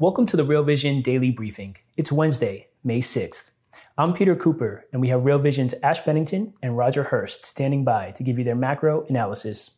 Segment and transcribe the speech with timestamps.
[0.00, 1.76] Welcome to the Real Vision Daily Briefing.
[1.96, 3.50] It's Wednesday, May 6th.
[3.96, 8.12] I'm Peter Cooper, and we have Real Vision's Ash Bennington and Roger Hurst standing by
[8.12, 9.72] to give you their macro analysis.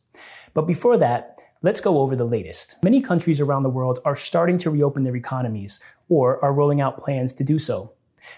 [0.52, 2.76] But before that, let's go over the latest.
[2.82, 6.98] Many countries around the world are starting to reopen their economies or are rolling out
[6.98, 7.94] plans to do so.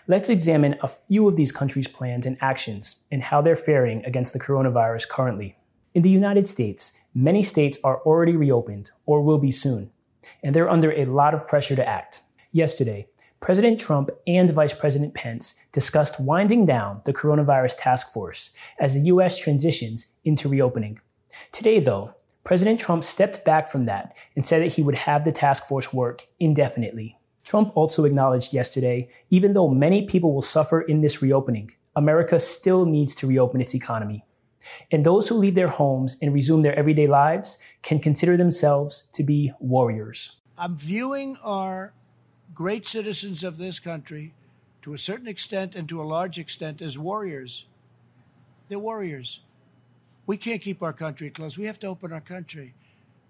[0.06, 4.32] Let's examine a few of these countries' plans and actions and how they're faring against
[4.32, 5.56] the coronavirus currently.
[5.94, 9.90] In the United States, many states are already reopened or will be soon
[10.42, 12.22] and they're under a lot of pressure to act.
[12.52, 13.08] Yesterday,
[13.40, 19.00] President Trump and Vice President Pence discussed winding down the coronavirus task force as the
[19.02, 19.36] U.S.
[19.36, 21.00] transitions into reopening.
[21.50, 25.32] Today, though, President Trump stepped back from that and said that he would have the
[25.32, 27.18] task force work indefinitely.
[27.44, 32.86] Trump also acknowledged yesterday even though many people will suffer in this reopening, America still
[32.86, 34.24] needs to reopen its economy.
[34.90, 39.24] And those who leave their homes and resume their everyday lives can consider themselves to
[39.24, 40.36] be warriors.
[40.56, 41.92] I'm viewing our
[42.54, 44.34] great citizens of this country
[44.82, 47.66] to a certain extent and to a large extent as warriors.
[48.68, 49.40] They're warriors.
[50.26, 51.58] We can't keep our country closed.
[51.58, 52.74] We have to open our country.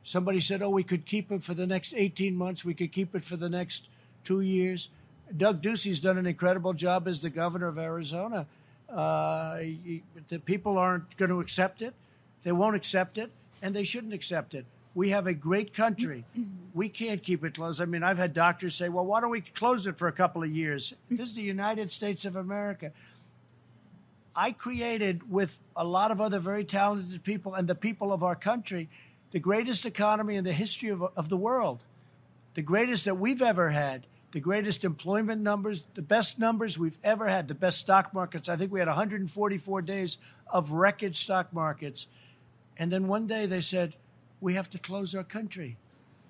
[0.02, 2.64] Somebody said, oh, we could keep it for the next 18 months.
[2.64, 3.88] We could keep it for the next
[4.24, 4.88] two years.
[5.36, 8.46] Doug Ducey's done an incredible job as the governor of Arizona.
[8.88, 9.58] Uh,
[10.28, 11.94] the people aren't going to accept it.
[12.42, 13.30] They won't accept it,
[13.62, 14.66] and they shouldn't accept it.
[14.94, 16.24] We have a great country.
[16.74, 17.82] We can't keep it closed.
[17.82, 20.42] I mean, I've had doctors say, well, why don't we close it for a couple
[20.42, 20.94] of years?
[21.10, 22.92] This is the United States of America.
[24.34, 28.34] I created, with a lot of other very talented people and the people of our
[28.34, 28.88] country,
[29.32, 31.84] the greatest economy in the history of, of the world,
[32.54, 37.28] the greatest that we've ever had the greatest employment numbers, the best numbers we've ever
[37.28, 38.48] had, the best stock markets.
[38.48, 42.06] I think we had 144 days of record stock markets.
[42.78, 43.96] And then one day they said,
[44.40, 45.76] we have to close our country.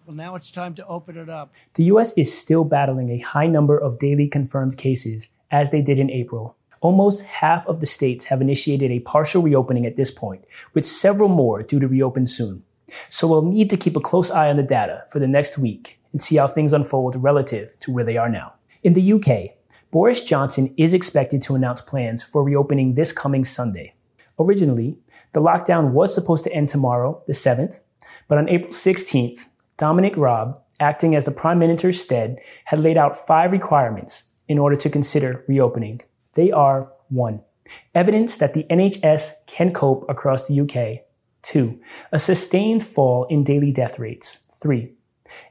[0.05, 1.55] Well, now it's time to open it up.
[1.75, 6.01] The US is still battling a high number of daily confirmed cases, as they did
[6.01, 6.57] in April.
[6.81, 11.29] Almost half of the states have initiated a partial reopening at this point, with several
[11.29, 12.65] more due to reopen soon.
[13.09, 16.01] So we'll need to keep a close eye on the data for the next week
[16.13, 18.55] and see how things unfold relative to where they are now.
[18.83, 19.57] In the UK,
[19.91, 23.95] Boris Johnson is expected to announce plans for reopening this coming Sunday.
[24.39, 24.97] Originally,
[25.33, 27.81] the lockdown was supposed to end tomorrow, the 7th,
[28.29, 29.47] but on April 16th,
[29.77, 34.77] Dominic Raab, acting as the Prime Minister's stead, had laid out five requirements in order
[34.77, 36.01] to consider reopening.
[36.35, 37.41] They are 1.
[37.95, 41.05] Evidence that the NHS can cope across the UK.
[41.43, 41.81] 2.
[42.13, 44.49] A sustained fall in daily death rates.
[44.61, 44.93] 3.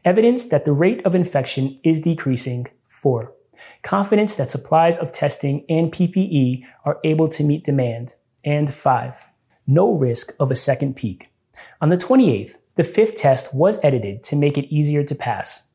[0.05, 2.67] Evidence that the rate of infection is decreasing.
[2.87, 3.33] 4.
[3.83, 8.15] Confidence that supplies of testing and PPE are able to meet demand.
[8.43, 9.27] And 5.
[9.67, 11.29] No risk of a second peak.
[11.81, 15.69] On the 28th, the fifth test was edited to make it easier to pass.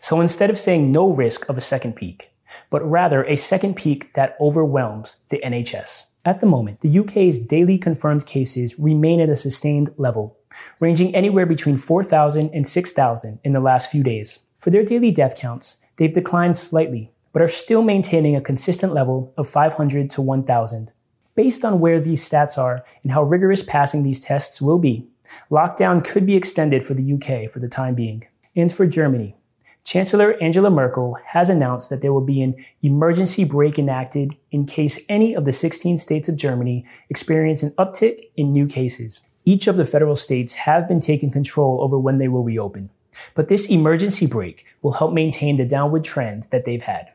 [0.00, 2.30] So instead of saying no risk of a second peak,
[2.70, 6.10] but rather a second peak that overwhelms the NHS.
[6.24, 10.38] At the moment, the UK's daily confirmed cases remain at a sustained level,
[10.80, 14.46] ranging anywhere between 4,000 and 6,000 in the last few days.
[14.58, 19.32] For their daily death counts, they've declined slightly, but are still maintaining a consistent level
[19.36, 20.92] of 500 to 1,000.
[21.34, 25.06] Based on where these stats are and how rigorous passing these tests will be,
[25.50, 28.26] lockdown could be extended for the UK for the time being.
[28.54, 29.36] And for Germany,
[29.84, 35.04] Chancellor Angela Merkel has announced that there will be an emergency brake enacted in case
[35.10, 39.20] any of the 16 states of Germany experience an uptick in new cases.
[39.44, 42.90] Each of the federal states have been taking control over when they will reopen.
[43.34, 47.10] But this emergency brake will help maintain the downward trend that they've had.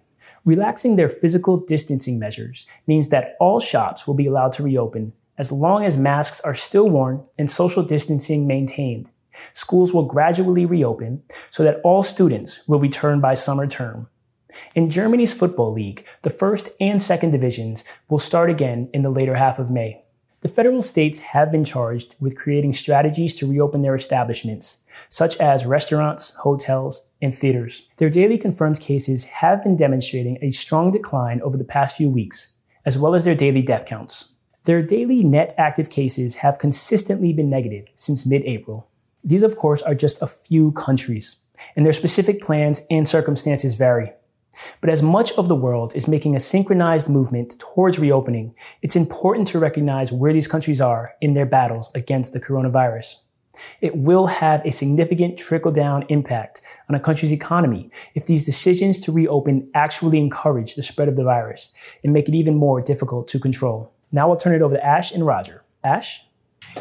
[0.46, 5.52] Relaxing their physical distancing measures means that all shops will be allowed to reopen as
[5.52, 9.10] long as masks are still worn and social distancing maintained.
[9.54, 14.08] Schools will gradually reopen so that all students will return by summer term.
[14.76, 19.36] In Germany's Football League, the first and second divisions will start again in the later
[19.36, 20.04] half of May.
[20.42, 25.66] The federal states have been charged with creating strategies to reopen their establishments, such as
[25.66, 27.88] restaurants, hotels, and theaters.
[27.98, 32.54] Their daily confirmed cases have been demonstrating a strong decline over the past few weeks,
[32.86, 34.36] as well as their daily death counts.
[34.64, 38.88] Their daily net active cases have consistently been negative since mid April.
[39.24, 41.42] These, of course, are just a few countries,
[41.76, 44.14] and their specific plans and circumstances vary.
[44.81, 49.48] But as much of the world is making a synchronized movement towards reopening, it's important
[49.50, 53.16] to recognize where these countries are in their battles against the coronavirus.
[53.81, 59.00] It will have a significant trickle down impact on a country's economy if these decisions
[59.01, 61.72] to reopen actually encourage the spread of the virus
[62.04, 63.92] and make it even more difficult to control.
[64.12, 65.63] Now I'll turn it over to Ash and Roger.
[65.84, 66.24] Ash?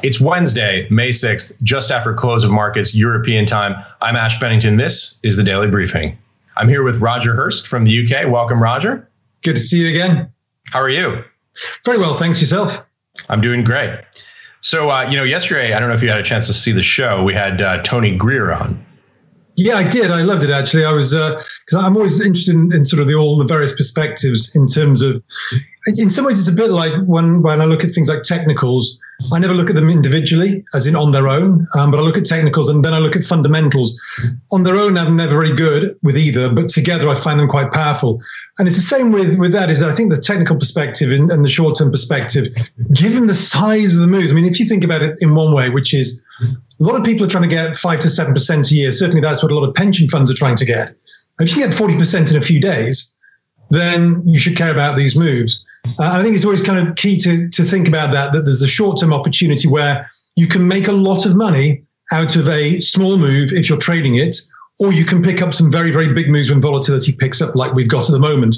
[0.02, 3.74] It's Wednesday, May 6th, just after close of markets, European time.
[4.00, 4.76] I'm Ash Bennington.
[4.76, 6.18] This is the Daily Briefing.
[6.58, 8.28] I'm here with Roger Hurst from the UK.
[8.28, 9.08] Welcome, Roger.
[9.44, 10.28] Good to see you again.
[10.72, 11.22] How are you?
[11.84, 12.84] Very well, thanks yourself.
[13.28, 14.00] I'm doing great.
[14.60, 16.72] So, uh, you know, yesterday, I don't know if you had a chance to see
[16.72, 17.22] the show.
[17.22, 18.84] We had uh, Tony Greer on.
[19.54, 20.10] Yeah, I did.
[20.10, 20.84] I loved it actually.
[20.84, 23.72] I was because uh, I'm always interested in, in, sort of the all the various
[23.72, 25.22] perspectives in terms of.
[25.96, 28.98] In some ways, it's a bit like when when I look at things like technicals.
[29.32, 32.16] I never look at them individually, as in on their own, um, but I look
[32.16, 33.98] at technicals and then I look at fundamentals.
[34.52, 37.72] On their own, I'm never very good with either, but together I find them quite
[37.72, 38.22] powerful.
[38.58, 39.70] And it's the same with with that.
[39.70, 42.54] Is that I think the technical perspective and, and the short term perspective,
[42.92, 44.30] given the size of the moves.
[44.30, 46.22] I mean, if you think about it in one way, which is
[46.80, 48.92] a lot of people are trying to get five to seven percent a year.
[48.92, 50.94] Certainly, that's what a lot of pension funds are trying to get.
[51.40, 53.14] If you get forty percent in a few days,
[53.70, 55.64] then you should care about these moves.
[55.98, 58.32] Uh, I think it's always kind of key to to think about that.
[58.32, 62.36] That there's a short term opportunity where you can make a lot of money out
[62.36, 64.36] of a small move if you're trading it,
[64.80, 67.72] or you can pick up some very, very big moves when volatility picks up, like
[67.74, 68.56] we've got at the moment.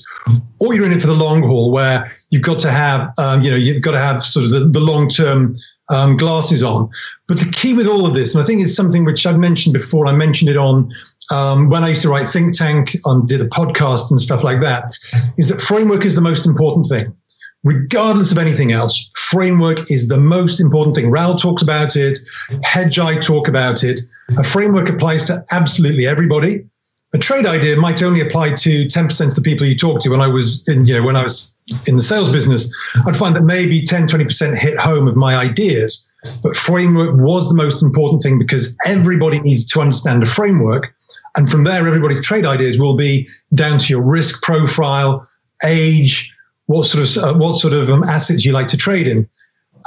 [0.61, 3.51] Or you're in it for the long haul, where you've got to have, um, you
[3.51, 5.55] know, you've got to have sort of the, the long term
[5.89, 6.91] um, glasses on.
[7.27, 9.73] But the key with all of this, and I think it's something which I've mentioned
[9.73, 10.93] before, I mentioned it on
[11.33, 14.61] um, when I used to write Think Tank, on did a podcast and stuff like
[14.61, 14.95] that,
[15.39, 17.17] is that framework is the most important thing
[17.65, 21.11] regardless of anything else, framework is the most important thing.
[21.11, 22.19] Raoul talks about it,
[22.65, 24.01] Hedgeye talk about it.
[24.39, 26.65] A framework applies to absolutely everybody.
[27.13, 30.11] A trade idea might only apply to 10% of the people you talk to.
[30.11, 31.57] When I was in, you know, when I was
[31.89, 32.73] in the sales business,
[33.05, 36.09] I'd find that maybe 10, 20% hit home of my ideas.
[36.43, 40.95] But framework was the most important thing because everybody needs to understand the framework.
[41.37, 45.27] And from there, everybody's trade ideas will be down to your risk profile,
[45.67, 46.30] age,
[46.71, 49.29] what sort of uh, what sort of um, assets you like to trade in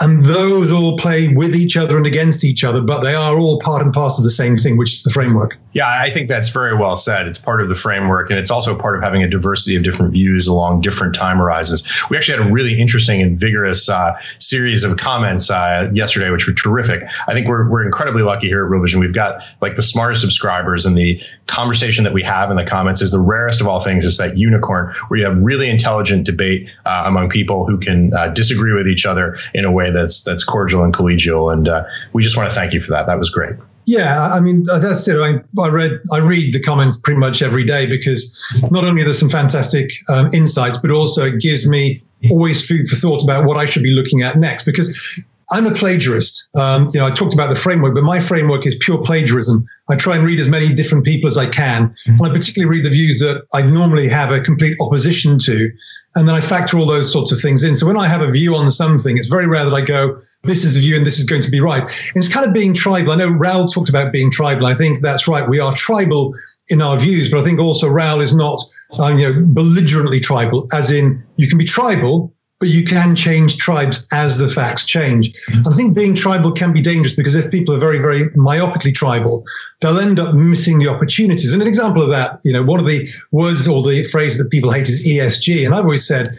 [0.01, 3.59] and those all play with each other and against each other, but they are all
[3.59, 5.57] part and parcel of the same thing, which is the framework.
[5.73, 7.27] Yeah, I think that's very well said.
[7.27, 10.11] It's part of the framework, and it's also part of having a diversity of different
[10.11, 11.83] views along different time horizons.
[12.11, 16.45] We actually had a really interesting and vigorous uh, series of comments uh, yesterday, which
[16.45, 17.09] were terrific.
[17.27, 18.99] I think we're, we're incredibly lucky here at Real Vision.
[18.99, 23.01] We've got like the smartest subscribers, and the conversation that we have in the comments
[23.01, 24.05] is the rarest of all things.
[24.05, 28.27] Is that unicorn where you have really intelligent debate uh, among people who can uh,
[28.27, 31.51] disagree with each other in a way that's that's cordial and collegial.
[31.51, 31.83] And uh,
[32.13, 33.07] we just want to thank you for that.
[33.07, 33.55] That was great.
[33.85, 35.17] Yeah, I mean uh, that's it.
[35.17, 38.23] I, I read, I read the comments pretty much every day because
[38.71, 42.87] not only are there some fantastic um, insights, but also it gives me always food
[42.87, 44.63] for thought about what I should be looking at next.
[44.63, 45.21] Because
[45.51, 46.47] I'm a plagiarist.
[46.55, 49.65] Um, you know, I talked about the framework, but my framework is pure plagiarism.
[49.89, 52.11] I try and read as many different people as I can, mm-hmm.
[52.11, 55.71] and I particularly read the views that I normally have a complete opposition to,
[56.15, 57.75] and then I factor all those sorts of things in.
[57.75, 60.63] So when I have a view on something, it's very rare that I go, "This
[60.63, 62.73] is the view, and this is going to be right." And it's kind of being
[62.73, 63.11] tribal.
[63.11, 64.65] I know Raoul talked about being tribal.
[64.65, 65.47] I think that's right.
[65.47, 66.33] We are tribal
[66.69, 68.61] in our views, but I think also Raoul is not,
[68.99, 73.57] um, you know, belligerently tribal, as in you can be tribal but you can change
[73.57, 75.33] tribes as the facts change.
[75.33, 75.67] Mm-hmm.
[75.67, 79.43] I think being tribal can be dangerous because if people are very, very myopically tribal,
[79.81, 81.51] they'll end up missing the opportunities.
[81.51, 84.49] And an example of that, you know, one of the words or the phrase that
[84.49, 85.65] people hate is ESG.
[85.65, 86.29] And I've always said,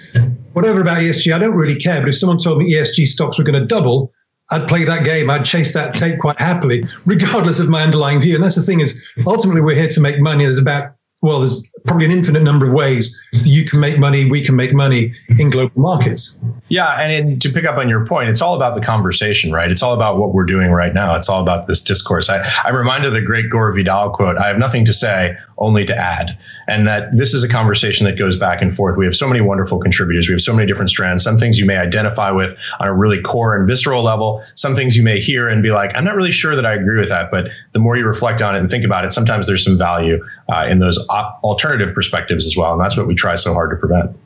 [0.55, 2.01] whatever about ESG, I don't really care.
[2.01, 4.13] But if someone told me ESG stocks were going to double,
[4.51, 5.31] I'd play that game.
[5.31, 8.35] I'd chase that tape quite happily, regardless of my underlying view.
[8.35, 10.45] And that's the thing is, ultimately, we're here to make money.
[10.45, 10.94] There's about
[11.25, 14.75] well, there's probably an infinite number of ways you can make money, we can make
[14.75, 16.39] money in global markets.
[16.69, 17.01] Yeah.
[17.01, 19.71] And in, to pick up on your point, it's all about the conversation, right?
[19.71, 21.15] It's all about what we're doing right now.
[21.15, 22.29] It's all about this discourse.
[22.29, 25.85] I, I'm reminded of the great Gore Vidal quote I have nothing to say, only
[25.85, 26.37] to add.
[26.69, 28.97] And that this is a conversation that goes back and forth.
[28.97, 30.29] We have so many wonderful contributors.
[30.29, 31.23] We have so many different strands.
[31.23, 34.43] Some things you may identify with on a really core and visceral level.
[34.55, 36.99] Some things you may hear and be like, I'm not really sure that I agree
[36.99, 37.31] with that.
[37.31, 40.25] But the more you reflect on it and think about it, sometimes there's some value
[40.53, 42.73] uh, in those alternative perspectives as well.
[42.73, 44.17] And that's what we try so hard to prevent.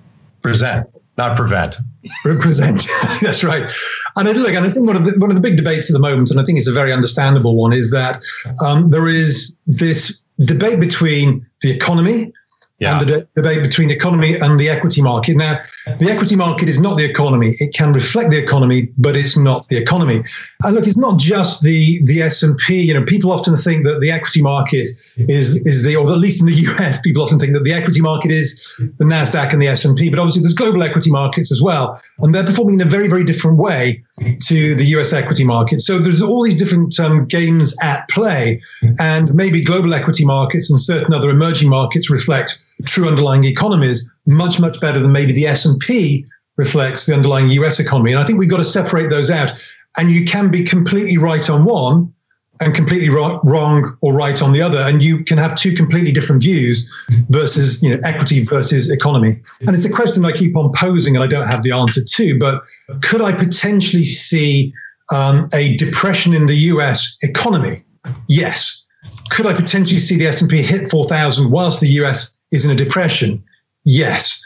[0.43, 1.77] Present not prevent.
[2.25, 2.87] Represent.
[3.21, 3.71] That's right.
[4.17, 5.93] And I look, and I think one of the one of the big debates at
[5.93, 8.25] the moment, and I think it's a very understandable one, is that
[8.65, 12.33] um, there is this debate between the economy
[12.79, 12.93] yeah.
[12.93, 15.37] and the de- debate between the economy and the equity market.
[15.37, 15.59] Now,
[15.99, 17.55] the equity market is not the economy.
[17.59, 20.23] It can reflect the economy, but it's not the economy.
[20.63, 22.81] And look, it's not just the the S and P.
[22.83, 26.41] You know, people often think that the equity market is is the, or at least
[26.41, 29.67] in the US, people often think that the equity market is the Nasdaq and the
[29.67, 30.11] S and P.
[30.11, 33.25] But obviously, there's global equity markets as well, and they're performing in a very very
[33.25, 34.03] different way
[34.47, 35.81] to the US equity market.
[35.81, 38.61] So there's all these different um, games at play,
[39.01, 44.61] and maybe global equity markets and certain other emerging markets reflect true underlying economies much
[44.61, 48.13] much better than maybe the S&P reflects the underlying US economy.
[48.13, 49.53] And I think we've got to separate those out.
[49.97, 52.13] And you can be completely right on one
[52.61, 54.79] and completely wrong or right on the other.
[54.79, 56.89] And you can have two completely different views
[57.29, 59.41] versus, you know, equity versus economy.
[59.61, 62.39] And it's a question I keep on posing and I don't have the answer to,
[62.39, 62.63] but
[63.03, 64.73] could I potentially see
[65.15, 67.85] um, a depression in the US economy?
[68.29, 68.85] Yes.
[69.31, 73.43] Could I potentially see the S&P hit 4,000 whilst the US is in a depression?
[73.85, 74.43] Yes.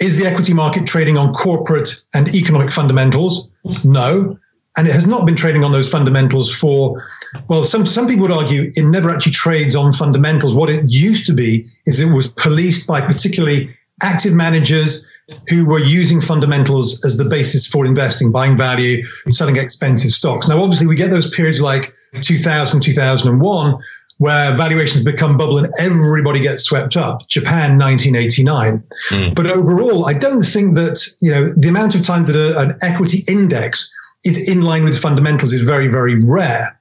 [0.00, 3.48] Is the equity market trading on corporate and economic fundamentals?
[3.84, 4.38] No.
[4.76, 7.04] And it has not been trading on those fundamentals for,
[7.48, 10.54] well, some, some people would argue it never actually trades on fundamentals.
[10.54, 13.68] What it used to be is it was policed by particularly
[14.02, 15.06] active managers
[15.48, 20.48] who were using fundamentals as the basis for investing, buying value, selling expensive stocks.
[20.48, 23.78] Now, obviously, we get those periods like 2000, 2001,
[24.18, 27.26] where valuations become bubble and everybody gets swept up.
[27.28, 28.82] Japan, 1989.
[29.10, 29.34] Mm.
[29.34, 32.70] But overall, I don't think that you know the amount of time that a, an
[32.82, 33.92] equity index
[34.24, 36.78] is in line with fundamentals is very, very rare.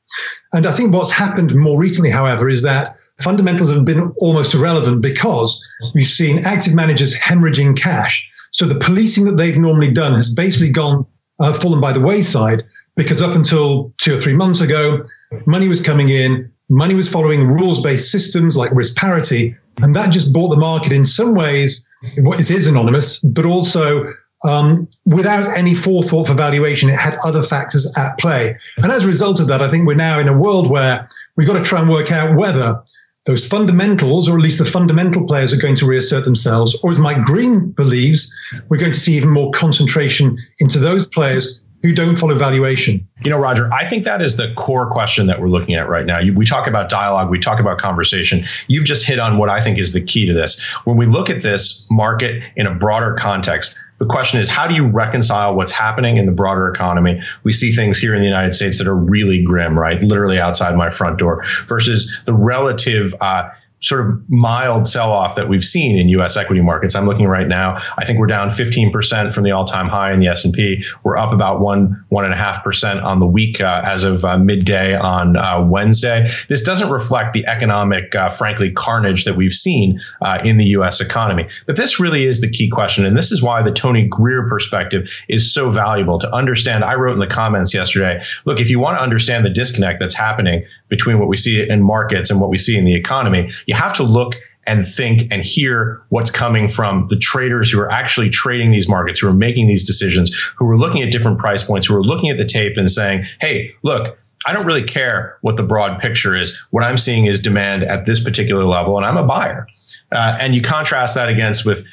[0.54, 5.02] And I think what's happened more recently, however, is that fundamentals have been almost irrelevant
[5.02, 5.64] because
[5.96, 8.28] we've seen active managers hemorrhaging cash.
[8.52, 11.06] So the policing that they've normally done has basically gone
[11.40, 12.64] uh, fallen by the wayside
[12.96, 15.04] because up until two or three months ago,
[15.46, 19.56] money was coming in, money was following rules based systems like risk parity.
[19.82, 21.86] And that just bought the market in some ways.
[22.04, 24.06] It is anonymous, but also
[24.44, 28.58] um, without any forethought for valuation, it had other factors at play.
[28.78, 31.48] And as a result of that, I think we're now in a world where we've
[31.48, 32.82] got to try and work out whether
[33.26, 36.98] those fundamentals, or at least the fundamental players, are going to reassert themselves, or as
[36.98, 38.34] Mike Green believes,
[38.68, 43.08] we're going to see even more concentration into those players who don't follow valuation?
[43.24, 46.06] You know, Roger, I think that is the core question that we're looking at right
[46.06, 46.20] now.
[46.36, 48.46] We talk about dialogue, we talk about conversation.
[48.68, 50.64] You've just hit on what I think is the key to this.
[50.86, 54.74] When we look at this market in a broader context, the question is how do
[54.74, 57.22] you reconcile what's happening in the broader economy?
[57.44, 60.02] We see things here in the United States that are really grim, right?
[60.02, 63.50] Literally outside my front door versus the relative uh,
[63.82, 66.38] sort of mild sell-off that we've seen in U.S.
[66.38, 66.96] equity markets.
[66.96, 67.82] I'm looking right now.
[67.98, 70.84] I think we're down 15% from the all-time high in the S&P.
[71.04, 74.24] We're up about one one and a half percent on the week uh, as of
[74.24, 76.30] uh, midday on uh, Wednesday.
[76.48, 81.02] This doesn't reflect the economic, uh, frankly, carnage that we've seen uh, in the U.S.
[81.02, 81.48] economy.
[81.66, 85.10] But this really is the key question, and this is why the Tony Greer perspective
[85.28, 86.84] is so valuable to understand.
[86.84, 88.22] I wrote in the comments yesterday.
[88.46, 91.82] Look, if you want to understand the disconnect that's happening between what we see in
[91.82, 94.36] markets and what we see in the economy you have to look
[94.68, 99.22] and think and hear what's coming from the traders who are actually trading these markets,
[99.22, 102.30] who are making these decisions, who are looking at different price points, who are looking
[102.30, 106.36] at the tape and saying, hey, look, I don't really care what the broad picture
[106.36, 106.60] is.
[106.72, 109.68] What I'm seeing is demand at this particular level, and I'm a buyer.
[110.12, 111.86] Uh, and you contrast that against with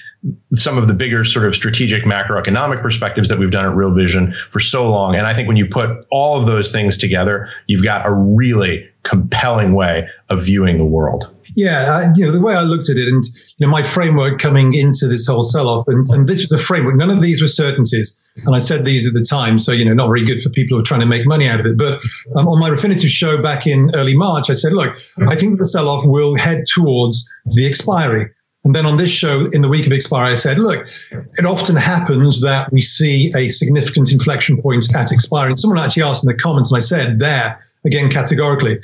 [0.52, 4.34] some of the bigger sort of strategic macroeconomic perspectives that we've done at Real Vision
[4.50, 5.14] for so long.
[5.14, 8.88] And I think when you put all of those things together, you've got a really
[9.08, 11.34] compelling way of viewing the world.
[11.54, 13.24] Yeah, I, you know the way I looked at it, and
[13.56, 16.96] you know my framework coming into this whole sell-off, and, and this was a framework.
[16.96, 19.94] None of these were certainties, and I said these at the time, so you know
[19.94, 21.78] not very good for people who are trying to make money out of it.
[21.78, 22.02] But
[22.36, 24.96] um, on my Refinitiv show back in early March, I said, look,
[25.26, 28.30] I think the sell-off will head towards the expiry.
[28.64, 31.76] And then on this show, in the week of expiry, I said, look, it often
[31.76, 35.50] happens that we see a significant inflection point at expiry.
[35.50, 38.78] And someone actually asked in the comments, and I said there, again, categorically,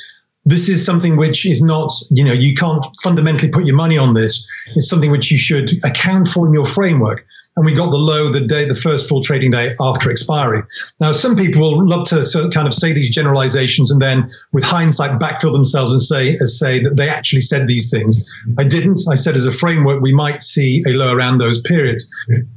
[0.47, 4.15] this is something which is not, you know, you can't fundamentally put your money on
[4.15, 4.47] this.
[4.77, 7.27] It's something which you should account for in your framework.
[7.57, 10.63] And we got the low the day, the first full trading day after expiry.
[11.01, 14.29] Now, some people will love to sort of kind of say these generalizations and then,
[14.53, 18.29] with hindsight, backfill themselves and say, as say that they actually said these things.
[18.59, 19.01] I didn't.
[19.11, 22.07] I said as a framework, we might see a low around those periods.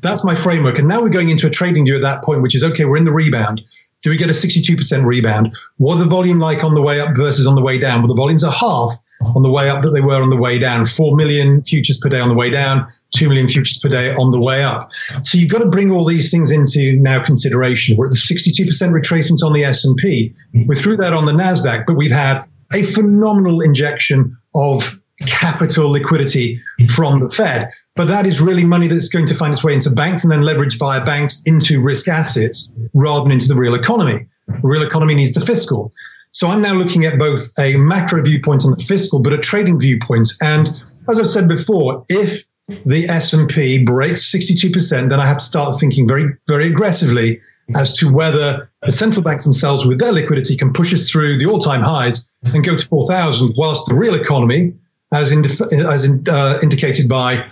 [0.02, 0.80] That's my framework.
[0.80, 2.98] And now we're going into a trading view at that point, which is okay, we're
[2.98, 3.62] in the rebound.
[4.04, 5.56] Do we get a 62% rebound?
[5.78, 8.02] What the volume like on the way up versus on the way down?
[8.02, 8.94] Well, the volumes are half
[9.36, 10.86] on the way up that they were on the way down.
[10.86, 12.86] 4 million futures per day on the way down,
[13.16, 14.92] 2 million futures per day on the way up.
[15.24, 17.98] So you've got to bring all these things into now consideration.
[17.98, 20.34] We're at the 62% retracement on the S&P.
[20.68, 26.60] We're through that on the Nasdaq, but we've had a phenomenal injection of capital liquidity
[26.94, 27.70] from the Fed.
[27.96, 30.42] But that is really money that's going to find its way into banks and then
[30.42, 34.28] leveraged via banks into risk assets rather than into the real economy.
[34.48, 35.92] The real economy needs the fiscal.
[36.32, 39.80] So I'm now looking at both a macro viewpoint on the fiscal, but a trading
[39.80, 40.30] viewpoint.
[40.42, 40.70] And
[41.10, 42.44] as I said before, if
[42.86, 47.40] the S&P breaks 62%, then I have to start thinking very, very aggressively
[47.76, 51.46] as to whether the central banks themselves with their liquidity can push us through the
[51.46, 54.74] all-time highs and go to 4,000, whilst the real economy,
[55.14, 55.46] as, in,
[55.86, 57.46] as in, uh, indicated by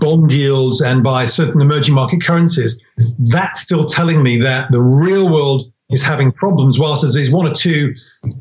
[0.00, 2.80] bond yields and by certain emerging market currencies,
[3.18, 7.52] that's still telling me that the real world is having problems, whilst there's one or
[7.52, 7.92] two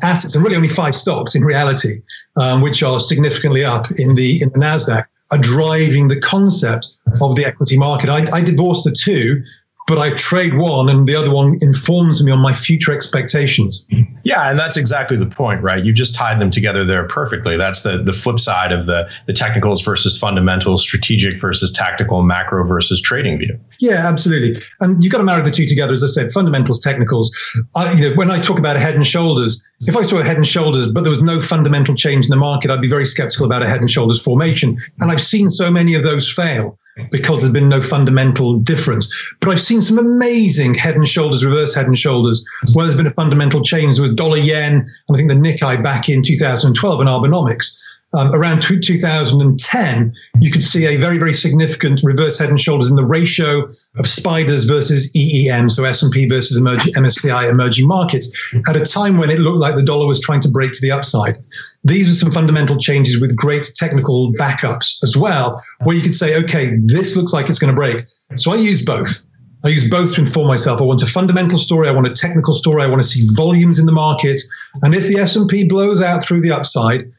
[0.03, 1.95] assets, and really only five stocks in reality,
[2.37, 6.89] um, which are significantly up in the in the Nasdaq, are driving the concept
[7.21, 8.09] of the equity market.
[8.09, 9.41] I, I divorced the two
[9.89, 13.87] but I trade one and the other one informs me on my future expectations.
[14.23, 15.83] Yeah, and that's exactly the point, right?
[15.83, 17.57] You just tied them together there perfectly.
[17.57, 22.67] That's the the flip side of the the technicals versus fundamentals, strategic versus tactical, macro
[22.67, 23.59] versus trading view.
[23.79, 24.61] Yeah, absolutely.
[24.79, 27.35] And you've got to marry the two together, as I said, fundamentals, technicals.
[27.75, 30.23] I, you know, when I talk about a head and shoulders, if I saw a
[30.23, 33.07] head and shoulders, but there was no fundamental change in the market, I'd be very
[33.07, 34.77] skeptical about a head and shoulders formation.
[34.99, 36.77] And I've seen so many of those fail
[37.11, 39.33] because there's been no fundamental difference.
[39.39, 43.07] But I've seen some amazing head and shoulders, reverse head and shoulders, where there's been
[43.07, 43.99] a fundamental change.
[43.99, 47.75] Was dollar yen, and I think the Nikkei back in 2012 in Abenomics
[48.13, 52.95] um, around 2010, you could see a very, very significant reverse head and shoulders in
[52.95, 58.81] the ratio of spiders versus EEM, so S&P versus emerging, MSCI emerging markets, at a
[58.81, 61.37] time when it looked like the dollar was trying to break to the upside.
[61.83, 66.35] These are some fundamental changes with great technical backups as well, where you could say,
[66.35, 68.05] okay, this looks like it's going to break.
[68.35, 69.23] So I use both.
[69.63, 70.81] I use both to inform myself.
[70.81, 71.89] I want a fundamental story.
[71.89, 72.81] I want a technical story.
[72.81, 74.41] I want to see volumes in the market.
[74.83, 77.11] And if the S&P blows out through the upside,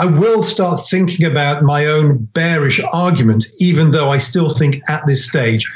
[0.00, 5.06] I will start thinking about my own bearish argument, even though I still think at
[5.06, 5.66] this stage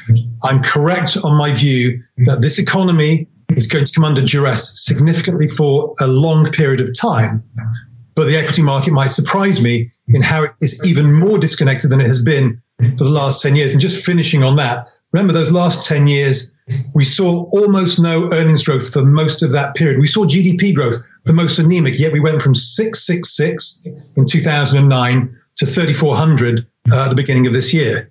[0.44, 5.48] I'm correct on my view that this economy is going to come under duress significantly
[5.48, 7.42] for a long period of time.
[8.14, 12.00] But the equity market might surprise me in how it is even more disconnected than
[12.00, 12.60] it has been
[12.98, 13.72] for the last 10 years.
[13.72, 16.52] And just finishing on that, remember those last 10 years,
[16.94, 19.98] we saw almost no earnings growth for most of that period.
[19.98, 21.98] We saw GDP growth the most anemic.
[21.98, 23.82] Yet we went from 666
[24.16, 28.10] in 2009 to 3400 uh, at the beginning of this year.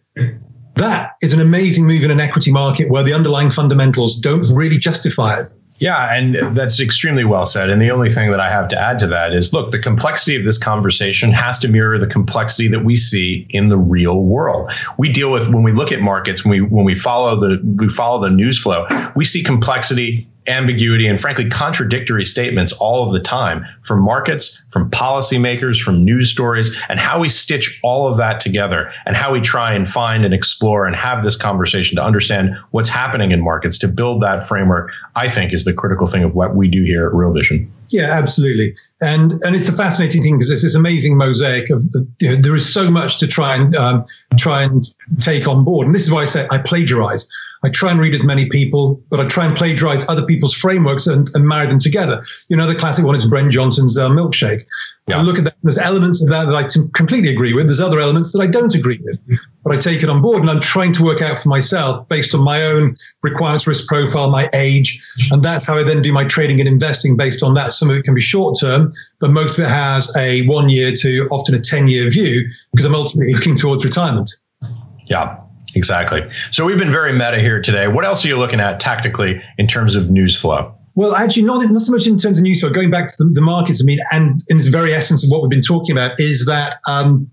[0.75, 4.77] That is an amazing move in an equity market where the underlying fundamentals don't really
[4.77, 5.49] justify it.
[5.81, 7.71] Yeah, and that's extremely well said.
[7.71, 10.35] And the only thing that I have to add to that is look, the complexity
[10.35, 14.71] of this conversation has to mirror the complexity that we see in the real world.
[14.99, 17.89] We deal with when we look at markets, when we when we follow the we
[17.89, 23.19] follow the news flow, we see complexity ambiguity and frankly contradictory statements all of the
[23.19, 28.39] time from markets, from policymakers, from news stories, and how we stitch all of that
[28.39, 32.55] together and how we try and find and explore and have this conversation to understand
[32.71, 36.33] what's happening in markets to build that framework, I think is the critical thing of
[36.33, 37.71] what we do here at Real Vision.
[37.91, 42.07] Yeah, absolutely, and and it's a fascinating thing because it's this amazing mosaic of the,
[42.21, 44.05] you know, there is so much to try and um,
[44.37, 44.83] try and
[45.19, 47.29] take on board, and this is why I say I plagiarize.
[47.63, 51.05] I try and read as many people, but I try and plagiarize other people's frameworks
[51.05, 52.21] and, and marry them together.
[52.49, 54.65] You know, the classic one is Brent Johnson's uh, milkshake.
[55.07, 55.17] Yeah.
[55.17, 55.55] I look at that.
[55.63, 57.67] There's elements of that that I t- completely agree with.
[57.67, 59.17] There's other elements that I don't agree with,
[59.63, 62.35] but I take it on board and I'm trying to work out for myself based
[62.35, 66.23] on my own requirements, risk profile, my age, and that's how I then do my
[66.25, 67.73] trading and investing based on that.
[67.73, 70.91] Some of it can be short term, but most of it has a one year
[70.97, 74.29] to often a ten year view because I'm ultimately looking towards retirement.
[75.05, 75.37] Yeah.
[75.73, 76.25] Exactly.
[76.51, 77.87] So we've been very meta here today.
[77.87, 80.75] What else are you looking at tactically in terms of news flow?
[80.95, 82.69] Well, actually, not, not so much in terms of news flow.
[82.69, 85.41] Going back to the, the markets, I mean, and in the very essence of what
[85.41, 87.29] we've been talking about is that um,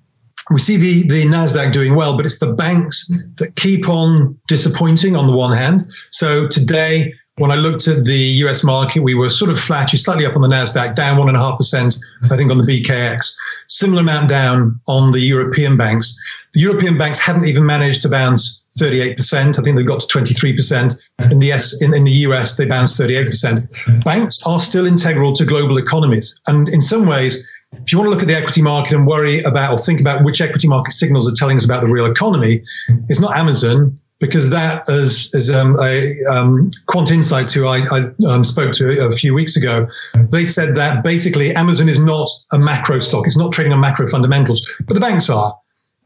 [0.51, 5.17] we see the, the NASDAQ doing well, but it's the banks that keep on disappointing
[5.17, 5.85] on the one hand.
[6.11, 9.99] So today, When I looked at the US market, we were sort of flat, you
[9.99, 13.33] slightly up on the NASDAQ, down 1.5%, I think, on the BKX.
[13.69, 16.19] Similar amount down on the European banks.
[16.55, 19.59] The European banks hadn't even managed to bounce 38%.
[19.59, 21.09] I think they've got to 23%.
[21.31, 24.05] In the, S, in, in the US, they bounced 38%.
[24.05, 26.41] Banks are still integral to global economies.
[26.49, 27.37] And in some ways,
[27.73, 30.25] if you want to look at the equity market and worry about or think about
[30.25, 32.63] which equity market signals are telling us about the real economy,
[33.09, 38.11] it's not Amazon because that, as, as um, a um, Quant Insights, who I, I
[38.27, 39.87] um, spoke to a few weeks ago,
[40.31, 44.07] they said that basically Amazon is not a macro stock; it's not trading on macro
[44.07, 45.57] fundamentals, but the banks are.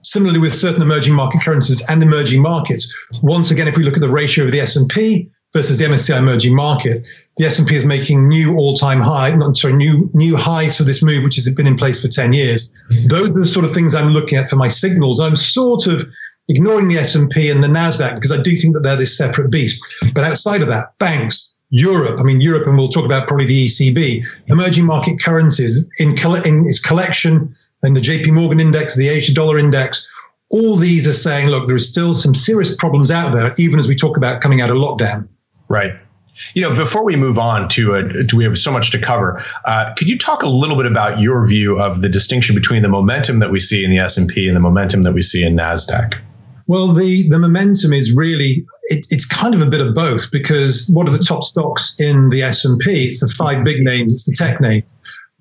[0.04, 4.00] Similarly, with certain emerging market currencies and emerging markets, once again, if we look at
[4.00, 7.84] the ratio of the S and P versus the MSCI emerging market, the S&P is
[7.84, 11.66] making new all-time high, not sorry, new new highs for this move, which has been
[11.66, 12.70] in place for 10 years.
[13.08, 15.20] Those are the sort of things I'm looking at for my signals.
[15.20, 16.06] I'm sort of
[16.52, 19.82] ignoring the S&P and the Nasdaq because I do think that they're this separate beast.
[20.14, 23.66] But outside of that, banks, Europe, I mean Europe, and we'll talk about probably the
[23.66, 26.10] ECB, emerging market currencies in,
[26.44, 30.06] in its collection, and the JP Morgan index, the Asia dollar index,
[30.50, 33.88] all these are saying, look, there is still some serious problems out there, even as
[33.88, 35.26] we talk about coming out of lockdown.
[35.68, 35.92] Right.
[36.54, 39.42] You know, before we move on to, a, to we have so much to cover.
[39.64, 42.88] Uh, could you talk a little bit about your view of the distinction between the
[42.88, 45.44] momentum that we see in the S and P and the momentum that we see
[45.44, 46.20] in Nasdaq?
[46.66, 50.90] Well, the the momentum is really it, it's kind of a bit of both because
[50.92, 53.04] what are the top stocks in the S and P?
[53.04, 54.12] It's the five big names.
[54.12, 54.92] It's the tech names.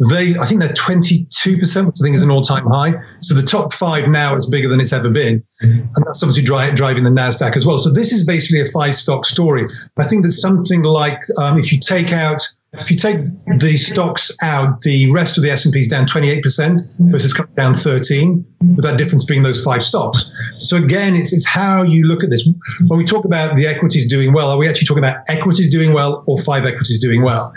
[0.10, 2.94] They, I think they're 22%, which I think is an all time high.
[3.20, 5.44] So the top five now is bigger than it's ever been.
[5.60, 7.78] And that's obviously dri- driving the NASDAQ as well.
[7.78, 9.68] So this is basically a five stock story.
[9.98, 12.42] I think there's something like, um, if you take out,
[12.74, 13.18] if you take
[13.60, 16.80] the stocks out, the rest of the S&P is down 28%
[17.12, 20.26] versus coming down 13, with that difference being those five stocks.
[20.58, 22.48] So again, it's, it's how you look at this.
[22.88, 25.92] When we talk about the equities doing well, are we actually talking about equities doing
[25.92, 27.54] well or five equities doing well?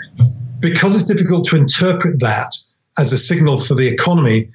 [0.65, 2.55] because it's difficult to interpret that
[2.97, 4.49] as a signal for the economy,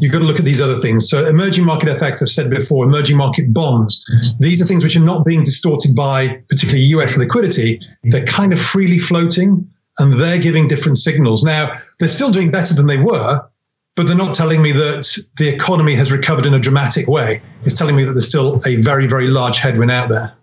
[0.00, 1.08] you've got to look at these other things.
[1.08, 4.04] So, emerging market effects, I've said before, emerging market bonds,
[4.38, 7.80] these are things which are not being distorted by particularly US liquidity.
[8.04, 9.66] They're kind of freely floating
[9.98, 11.42] and they're giving different signals.
[11.42, 13.46] Now, they're still doing better than they were,
[13.94, 17.42] but they're not telling me that the economy has recovered in a dramatic way.
[17.62, 20.36] It's telling me that there's still a very, very large headwind out there.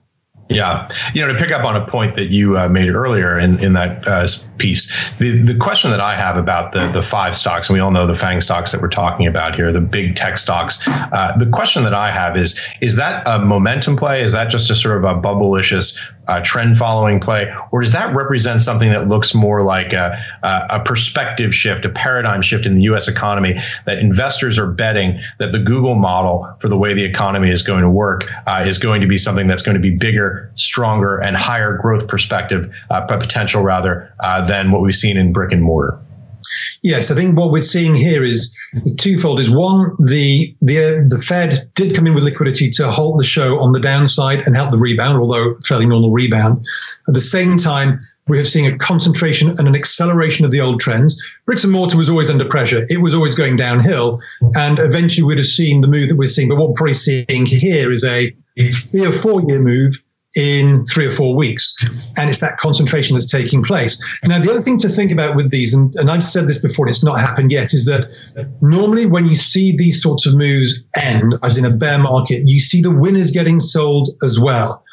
[0.49, 3.63] Yeah, you know, to pick up on a point that you uh, made earlier in
[3.63, 7.69] in that uh, piece, the the question that I have about the the five stocks,
[7.69, 10.37] and we all know the Fang stocks that we're talking about here, the big tech
[10.37, 10.85] stocks.
[10.87, 14.21] Uh, the question that I have is: is that a momentum play?
[14.21, 18.15] Is that just a sort of a bubblicious uh, trend following play, or does that
[18.15, 22.83] represent something that looks more like a a perspective shift, a paradigm shift in the
[22.83, 23.07] U.S.
[23.07, 27.61] economy that investors are betting that the Google model for the way the economy is
[27.61, 31.17] going to work uh, is going to be something that's going to be bigger stronger,
[31.17, 35.63] and higher growth perspective, uh, potential rather, uh, than what we've seen in brick and
[35.63, 35.99] mortar.
[36.81, 38.55] Yes, I think what we're seeing here is
[38.97, 39.39] twofold.
[39.39, 43.23] Is one, the the uh, the Fed did come in with liquidity to halt the
[43.23, 46.65] show on the downside and help the rebound, although fairly normal rebound.
[47.07, 50.79] At the same time, we are seeing a concentration and an acceleration of the old
[50.79, 51.21] trends.
[51.45, 54.19] Bricks and mortar was always under pressure; it was always going downhill,
[54.55, 56.49] and eventually we'd have seen the move that we're seeing.
[56.49, 60.01] But what we're probably seeing here is a three or four year move
[60.35, 61.73] in three or four weeks.
[62.17, 63.97] And it's that concentration that's taking place.
[64.25, 66.85] Now, the other thing to think about with these, and, and I've said this before,
[66.85, 68.11] and it's not happened yet, is that
[68.61, 72.59] normally when you see these sorts of moves end, as in a bear market, you
[72.59, 74.83] see the winners getting sold as well.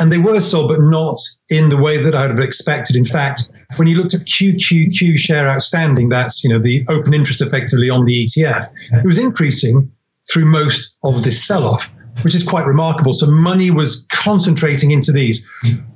[0.00, 1.18] And they were sold, but not
[1.50, 2.96] in the way that I would have expected.
[2.96, 3.42] In fact,
[3.76, 8.06] when you looked at QQQ share outstanding, that's you know the open interest effectively on
[8.06, 9.90] the ETF, it was increasing
[10.32, 11.90] through most of this sell-off
[12.22, 13.12] which is quite remarkable.
[13.12, 15.46] So money was concentrating into these.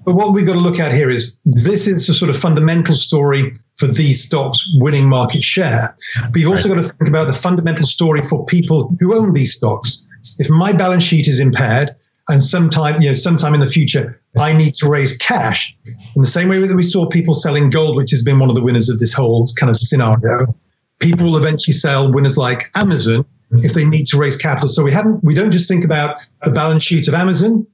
[0.05, 2.95] But what we've got to look at here is this is a sort of fundamental
[2.95, 5.95] story for these stocks winning market share.
[6.31, 6.77] But you've also right.
[6.77, 10.05] got to think about the fundamental story for people who own these stocks.
[10.39, 11.95] If my balance sheet is impaired
[12.29, 15.77] and sometime, you know, sometime in the future, I need to raise cash
[16.15, 18.55] in the same way that we saw people selling gold, which has been one of
[18.55, 20.55] the winners of this whole kind of scenario.
[21.01, 23.25] People will eventually sell winners like Amazon
[23.59, 24.69] if they need to raise capital.
[24.69, 27.67] So we haven't, we don't just think about the balance sheet of Amazon.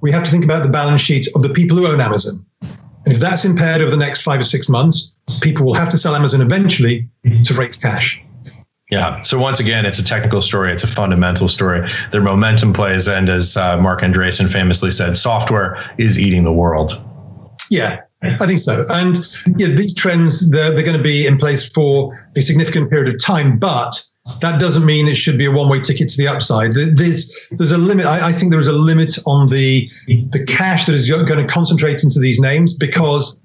[0.00, 2.44] We have to think about the balance sheet of the people who own Amazon.
[2.62, 5.98] And if that's impaired over the next five or six months, people will have to
[5.98, 7.08] sell Amazon eventually
[7.44, 8.22] to raise cash.
[8.90, 9.20] Yeah.
[9.22, 10.72] So once again, it's a technical story.
[10.72, 11.88] It's a fundamental story.
[12.12, 17.02] Their momentum plays, and as uh, Marc Andreessen famously said, software is eating the world.
[17.68, 18.84] Yeah, I think so.
[18.90, 19.18] And
[19.56, 23.20] yeah, these trends they're, they're going to be in place for a significant period of
[23.20, 24.00] time, but
[24.40, 26.72] that doesn't mean it should be a one-way ticket to the upside.
[26.72, 28.06] There's there's a limit.
[28.06, 31.46] I, I think there is a limit on the the cash that is going to
[31.46, 33.38] concentrate into these names because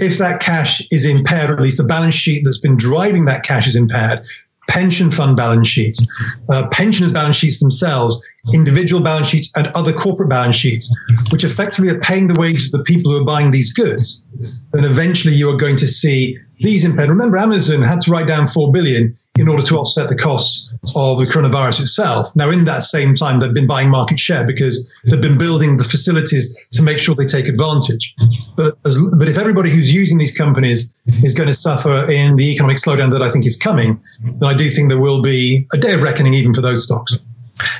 [0.00, 3.42] if that cash is impaired, or at least the balance sheet that's been driving that
[3.42, 4.26] cash is impaired,
[4.68, 6.06] pension fund balance sheets,
[6.48, 8.18] uh, pensioners' balance sheets themselves,
[8.54, 10.94] individual balance sheets, and other corporate balance sheets,
[11.30, 14.26] which effectively are paying the wages of the people who are buying these goods,
[14.72, 17.08] then eventually you are going to see these impaired.
[17.08, 21.18] Remember, Amazon had to write down four billion in order to offset the costs of
[21.18, 22.34] the coronavirus itself.
[22.34, 25.84] Now, in that same time, they've been buying market share because they've been building the
[25.84, 28.14] facilities to make sure they take advantage.
[28.56, 32.50] But as, but if everybody who's using these companies is going to suffer in the
[32.52, 35.78] economic slowdown that I think is coming, then I do think there will be a
[35.78, 37.18] day of reckoning even for those stocks.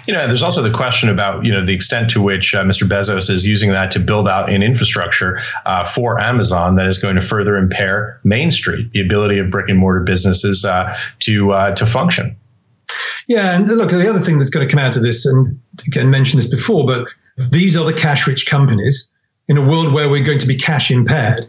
[0.06, 2.88] You know, there's also the question about you know the extent to which uh, Mr.
[2.88, 7.16] Bezos is using that to build out an infrastructure uh, for Amazon that is going
[7.16, 11.74] to further impair Main Street, the ability of brick and mortar businesses uh, to uh,
[11.74, 12.36] to function.
[13.28, 16.10] Yeah, and look, the other thing that's going to come out of this, and again
[16.10, 17.12] mentioned this before, but
[17.50, 19.10] these are the cash-rich companies
[19.48, 21.46] in a world where we're going to be cash impaired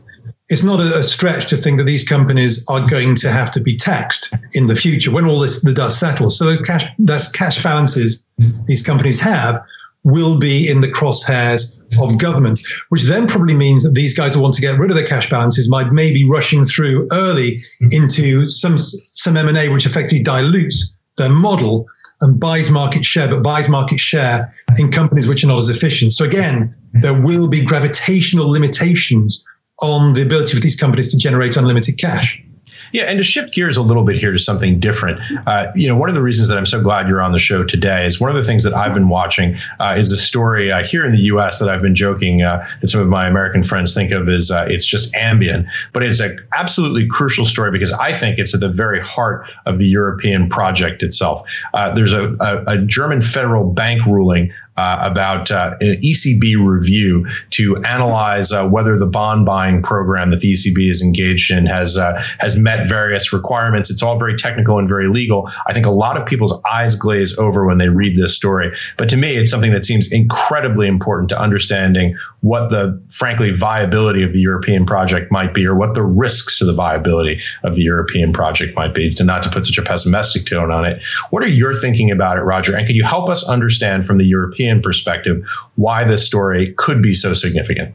[0.49, 3.75] it's not a, stretch to think that these companies are going to have to be
[3.75, 6.37] taxed in the future when all this the dust settles.
[6.37, 8.23] So cash that's cash balances
[8.65, 9.61] these companies have
[10.03, 14.39] will be in the crosshairs of government, which then probably means that these guys who
[14.39, 17.59] want to get rid of their cash balances might maybe rushing through early
[17.91, 21.85] into some some M and A, which effectively dilutes their model
[22.21, 26.13] and buys market share, but buys market share in companies which are not as efficient.
[26.13, 29.43] So again, there will be gravitational limitations
[29.81, 32.41] on the ability for these companies to generate unlimited cash.
[32.93, 35.95] Yeah, and to shift gears a little bit here to something different, uh, you know,
[35.95, 38.29] one of the reasons that I'm so glad you're on the show today is one
[38.29, 41.21] of the things that I've been watching uh, is a story uh, here in the
[41.23, 41.59] U.S.
[41.59, 44.65] that I've been joking uh, that some of my American friends think of as uh,
[44.69, 48.69] it's just Ambien, but it's an absolutely crucial story because I think it's at the
[48.69, 51.47] very heart of the European project itself.
[51.73, 57.27] Uh, there's a, a, a German federal bank ruling uh, about uh, an ECB review
[57.51, 61.97] to analyze uh, whether the bond buying program that the ECB is engaged in has
[61.97, 63.89] uh, has met various requirements.
[63.89, 65.51] It's all very technical and very legal.
[65.67, 69.09] I think a lot of people's eyes glaze over when they read this story, but
[69.09, 74.31] to me, it's something that seems incredibly important to understanding what the frankly viability of
[74.33, 78.31] the European project might be, or what the risks to the viability of the European
[78.31, 79.13] project might be.
[79.15, 81.03] To not to put such a pessimistic tone on it.
[81.31, 82.75] What are your thinking about it, Roger?
[82.75, 85.43] And could you help us understand from the European European perspective
[85.75, 87.93] why this story could be so significant.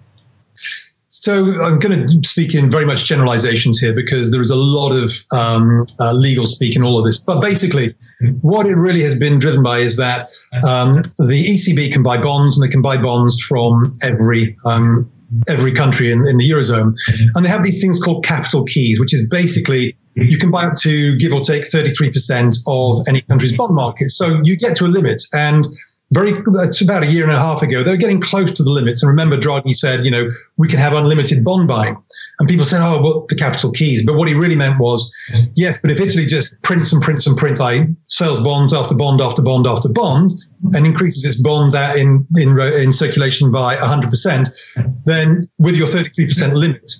[1.08, 4.92] So I'm going to speak in very much generalizations here because there is a lot
[4.92, 7.18] of um, uh, legal speak in all of this.
[7.18, 7.94] But basically,
[8.40, 10.30] what it really has been driven by is that
[10.66, 15.10] um, the ECB can buy bonds and they can buy bonds from every um,
[15.50, 16.94] every country in, in the eurozone,
[17.34, 20.76] and they have these things called capital keys, which is basically you can buy up
[20.76, 24.10] to give or take 33% of any country's bond market.
[24.10, 25.66] So you get to a limit, and
[26.12, 28.70] very it's about a year and a half ago, they were getting close to the
[28.70, 29.02] limits.
[29.02, 31.96] And remember, Draghi said, you know, we can have unlimited bond buying.
[32.38, 34.04] And people said, oh, well, the capital keys.
[34.04, 35.10] But what he really meant was,
[35.54, 39.20] yes, but if Italy just prints and prints and prints, I sells bonds after bond
[39.20, 40.32] after bond after bond,
[40.74, 46.54] and increases its bonds out in, in, in circulation by 100%, then with your 33%
[46.54, 46.92] limit,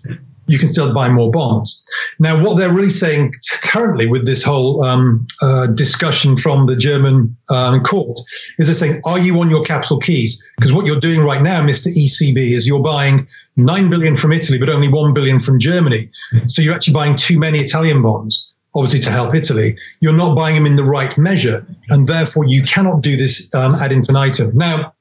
[0.52, 1.82] you can still buy more bonds.
[2.18, 7.34] Now, what they're really saying currently with this whole um, uh, discussion from the German
[7.48, 8.18] um, court
[8.58, 10.46] is they're saying, are you on your capital keys?
[10.56, 11.86] Because what you're doing right now, Mr.
[11.88, 16.10] ECB, is you're buying 9 billion from Italy, but only 1 billion from Germany.
[16.46, 20.54] So you're actually buying too many Italian bonds obviously to help Italy, you're not buying
[20.54, 24.50] them in the right measure, and therefore you cannot do this um, ad infinitum.
[24.54, 24.94] Now,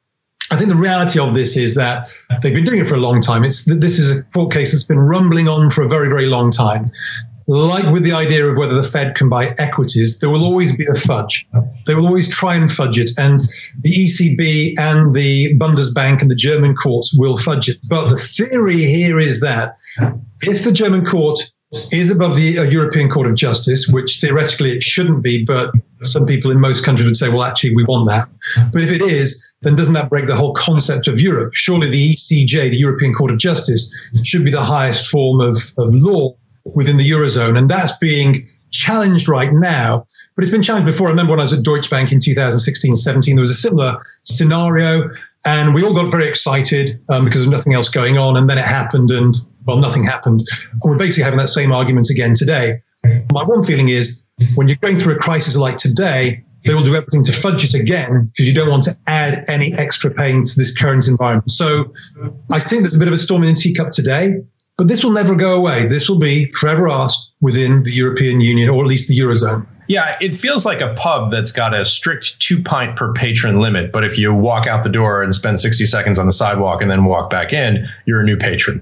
[0.51, 3.21] I think the reality of this is that they've been doing it for a long
[3.21, 3.45] time.
[3.45, 6.51] It's this is a court case that's been rumbling on for a very, very long
[6.51, 6.83] time.
[7.47, 10.85] Like with the idea of whether the Fed can buy equities, there will always be
[10.85, 11.47] a fudge.
[11.87, 13.39] They will always try and fudge it, and
[13.81, 17.77] the ECB and the Bundesbank and the German courts will fudge it.
[17.87, 19.77] But the theory here is that
[20.41, 21.39] if the German court
[21.91, 25.71] is above the uh, European Court of Justice, which theoretically it shouldn't be, but
[26.03, 28.27] some people in most countries would say, well, actually, we want that.
[28.73, 31.53] But if it is, then doesn't that break the whole concept of Europe?
[31.53, 33.89] Surely the ECJ, the European Court of Justice,
[34.23, 37.57] should be the highest form of, of law within the Eurozone.
[37.57, 40.05] And that's being challenged right now.
[40.35, 41.07] But it's been challenged before.
[41.07, 43.97] I remember when I was at Deutsche Bank in 2016 17, there was a similar
[44.23, 45.09] scenario.
[45.45, 48.37] And we all got very excited um, because there's nothing else going on.
[48.37, 50.47] And then it happened, and well, nothing happened.
[50.71, 52.81] And we're basically having that same argument again today.
[53.31, 56.95] My one feeling is when you're going through a crisis like today, they will do
[56.95, 60.53] everything to fudge it again because you don't want to add any extra pain to
[60.55, 61.49] this current environment.
[61.51, 61.91] So
[62.51, 64.35] I think there's a bit of a storm in the teacup today,
[64.77, 65.87] but this will never go away.
[65.87, 69.65] This will be forever asked within the European Union or at least the Eurozone.
[69.87, 73.91] Yeah, it feels like a pub that's got a strict two pint per patron limit.
[73.91, 76.89] But if you walk out the door and spend 60 seconds on the sidewalk and
[76.89, 78.81] then walk back in, you're a new patron.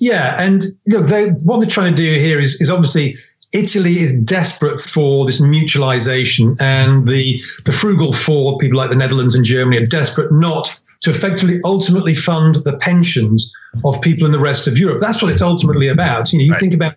[0.00, 3.14] Yeah, and look, they, what they're trying to do here is, is obviously
[3.52, 9.34] Italy is desperate for this mutualization, and the the frugal four, people like the Netherlands
[9.34, 13.52] and Germany, are desperate not to effectively ultimately fund the pensions
[13.84, 14.98] of people in the rest of Europe.
[15.00, 16.32] That's what it's ultimately about.
[16.32, 16.60] You know, you right.
[16.60, 16.94] think about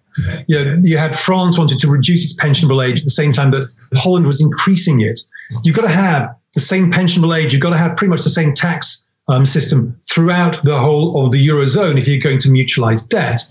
[0.47, 3.51] you, know, you had France wanted to reduce its pensionable age at the same time
[3.51, 5.21] that Holland was increasing it.
[5.63, 7.53] You've got to have the same pensionable age.
[7.53, 11.31] You've got to have pretty much the same tax um, system throughout the whole of
[11.31, 13.41] the eurozone if you're going to mutualize debt.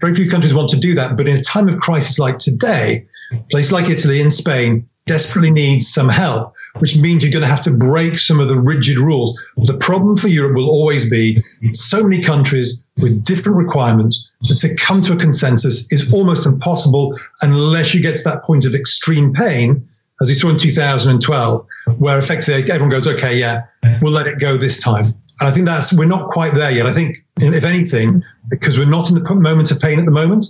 [0.00, 3.06] Very few countries want to do that, but in a time of crisis like today,
[3.50, 7.60] places like Italy and Spain desperately needs some help, which means you're going to have
[7.60, 9.30] to break some of the rigid rules.
[9.56, 14.74] The problem for Europe will always be so many countries with different requirements that to
[14.76, 19.32] come to a consensus is almost impossible unless you get to that point of extreme
[19.32, 19.86] pain,
[20.22, 21.66] as we saw in 2012,
[21.98, 23.64] where effectively everyone goes, okay, yeah,
[24.00, 25.04] we'll let it go this time.
[25.40, 26.86] And I think that's, we're not quite there yet.
[26.86, 30.46] I think, if anything, because we're not in the moment of pain at the moment,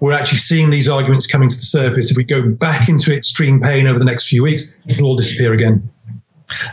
[0.00, 2.10] we're actually seeing these arguments coming to the surface.
[2.10, 5.52] If we go back into extreme pain over the next few weeks, it'll all disappear
[5.52, 5.90] again.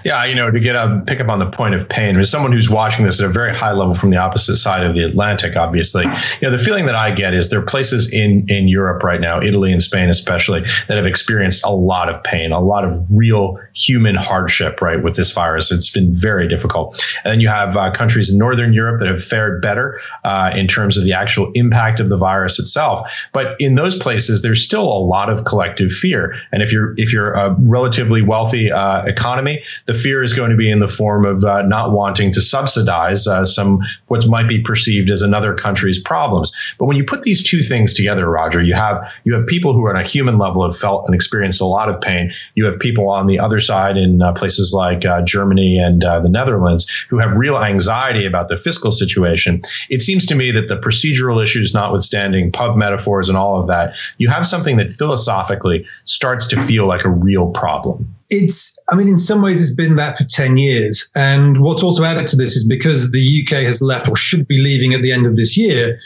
[0.04, 2.52] Yeah, you know, to get a pick up on the point of pain, as someone
[2.52, 5.56] who's watching this at a very high level from the opposite side of the Atlantic,
[5.56, 9.02] obviously, you know, the feeling that I get is there are places in in Europe
[9.02, 12.84] right now, Italy and Spain especially, that have experienced a lot of pain, a lot
[12.84, 15.72] of real human hardship, right, with this virus.
[15.72, 17.02] It's been very difficult.
[17.24, 20.68] And then you have uh, countries in Northern Europe that have fared better uh, in
[20.68, 23.10] terms of the actual impact of the virus itself.
[23.32, 26.36] But in those places, there's still a lot of collective fear.
[26.52, 30.58] And if you're if you're a relatively wealthy uh, economy, the fear is going to
[30.58, 34.62] be in the form of uh, not wanting to subsidize uh, some what might be
[34.62, 36.56] perceived as another country's problems.
[36.78, 39.86] But when you put these two things together, Roger, you have you have people who
[39.86, 42.34] are on a human level have felt and experienced a lot of pain.
[42.56, 46.20] You have people on the other side in uh, places like uh, Germany and uh,
[46.20, 49.62] the Netherlands who have real anxiety about the fiscal situation.
[49.90, 53.98] It seems to me that the procedural issues, notwithstanding pub metaphors and all of that,
[54.18, 59.10] you have something that philosophically starts to feel like a real problem it's, I mean,
[59.10, 61.08] in some ways, it's been that for 10 years.
[61.16, 64.58] And what's also added to this is because the UK has left or should be
[64.58, 65.98] leaving at the end of this year,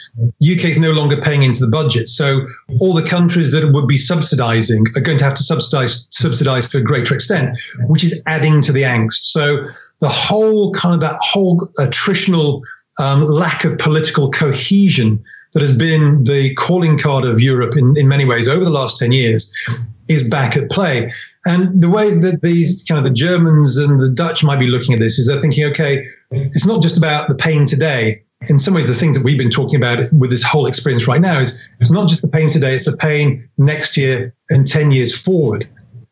[0.42, 2.08] UK is no longer paying into the budget.
[2.08, 2.44] So
[2.80, 6.78] all the countries that would be subsidizing are going to have to subsidize, subsidize to
[6.78, 9.26] a greater extent, which is adding to the angst.
[9.26, 9.62] So
[10.00, 12.60] the whole kind of that whole attritional
[13.00, 18.08] um, lack of political cohesion that has been the calling card of Europe in, in
[18.08, 19.52] many ways over the last 10 years
[20.08, 21.10] is back at play.
[21.46, 24.94] And the way that these kind of the Germans and the Dutch might be looking
[24.94, 28.22] at this is they're thinking, okay, it's not just about the pain today.
[28.48, 31.20] In some ways, the things that we've been talking about with this whole experience right
[31.20, 34.90] now is it's not just the pain today, it's the pain next year and 10
[34.90, 35.68] years forward.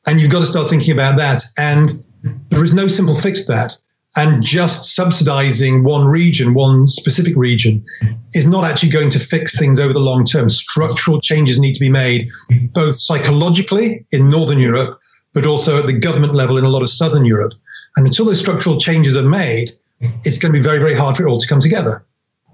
[0.06, 1.42] And you've got to start thinking about that.
[1.58, 2.02] And
[2.50, 3.78] there is no simple fix to that
[4.16, 7.84] and just subsidizing one region, one specific region,
[8.34, 10.48] is not actually going to fix things over the long term.
[10.48, 12.30] Structural changes need to be made,
[12.72, 14.98] both psychologically in Northern Europe,
[15.32, 17.54] but also at the government level in a lot of Southern Europe.
[17.96, 19.72] And until those structural changes are made,
[20.24, 22.04] it's going to be very, very hard for it all to come together.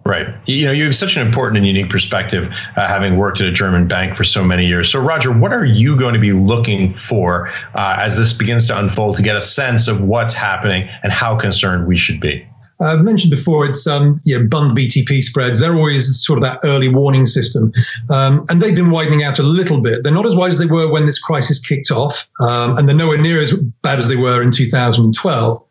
[0.05, 0.29] Right.
[0.47, 3.53] You know, you have such an important and unique perspective, uh, having worked at a
[3.53, 4.91] German bank for so many years.
[4.91, 8.79] So, Roger, what are you going to be looking for uh, as this begins to
[8.79, 12.47] unfold to get a sense of what's happening and how concerned we should be?
[12.81, 15.61] I have mentioned before, it's um, you know, Bund BTP spreads.
[15.61, 17.73] They're always sort of that early warning system.
[18.09, 20.03] Um, and they've been widening out a little bit.
[20.03, 22.29] They're not as wide as they were when this crisis kicked off.
[22.41, 25.63] Um, and they're nowhere near as bad as they were in 2012.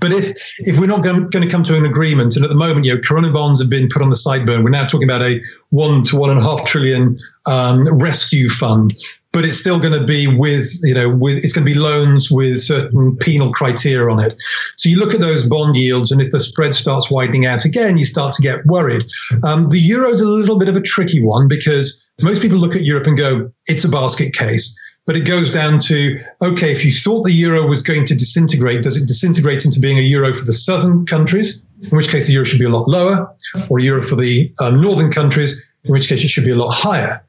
[0.00, 2.86] But if if we're not going, to come to an agreement, and at the moment,
[2.86, 5.42] you know, Corona bonds have been put on the sideburn, we're now talking about a
[5.70, 8.94] one to one and a half trillion um, rescue fund.
[9.32, 12.30] But it's still going to be with, you know, with it's going to be loans
[12.30, 14.40] with certain penal criteria on it.
[14.76, 17.96] So you look at those bond yields, and if the spread starts widening out again,
[17.96, 19.04] you start to get worried.
[19.42, 22.76] Um, the euro is a little bit of a tricky one because most people look
[22.76, 26.84] at Europe and go, it's a basket case but it goes down to okay, if
[26.84, 30.32] you thought the euro was going to disintegrate, does it disintegrate into being a euro
[30.32, 33.28] for the southern countries, in which case the euro should be a lot lower,
[33.68, 36.56] or a euro for the um, northern countries, in which case it should be a
[36.56, 37.24] lot higher?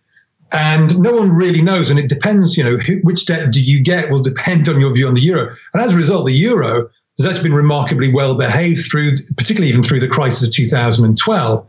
[0.53, 2.57] And no one really knows, and it depends.
[2.57, 5.49] You know, which debt do you get will depend on your view on the euro,
[5.73, 9.83] and as a result, the euro has actually been remarkably well behaved through, particularly even
[9.83, 11.67] through the crisis of 2012.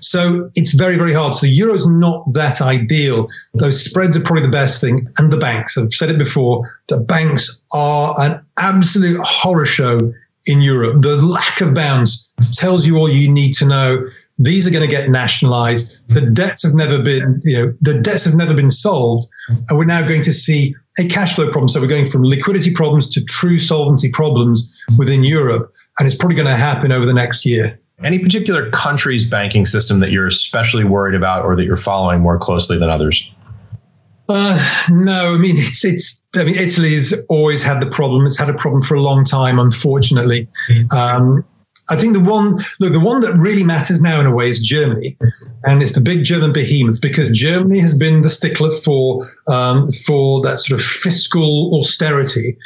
[0.00, 1.34] So it's very, very hard.
[1.34, 3.28] So the euro's not that ideal.
[3.54, 5.06] Those spreads are probably the best thing.
[5.18, 10.12] And the banks, I've said it before, the banks are an absolute horror show
[10.46, 11.02] in Europe.
[11.02, 14.06] The lack of bounds tells you all you need to know.
[14.38, 15.98] These are going to get nationalized.
[16.08, 19.26] The debts have never been, you know, the debts have never been solved.
[19.68, 21.68] And we're now going to see a cash flow problem.
[21.68, 25.72] So we're going from liquidity problems to true solvency problems within Europe.
[25.98, 27.78] And it's probably going to happen over the next year.
[28.02, 32.38] Any particular country's banking system that you're especially worried about or that you're following more
[32.38, 33.28] closely than others?
[34.28, 34.58] Uh,
[34.90, 36.22] no, I mean it's it's.
[36.36, 38.26] I mean Italy's always had the problem.
[38.26, 40.46] It's had a problem for a long time, unfortunately.
[40.94, 41.44] Um,
[41.90, 44.58] I think the one look, the one that really matters now in a way is
[44.58, 45.16] Germany,
[45.64, 49.20] and it's the big German behemoths because Germany has been the stickler for
[49.50, 52.56] um, for that sort of fiscal austerity.